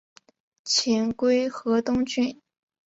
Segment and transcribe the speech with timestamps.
[0.65, 2.41] 遣归河东郡。